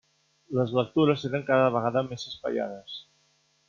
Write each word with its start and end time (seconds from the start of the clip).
Les 0.59 0.73
lectures 0.77 1.27
eren 1.31 1.45
cada 1.51 1.69
vegada 1.79 2.05
més 2.09 2.29
espaiades. 2.35 3.01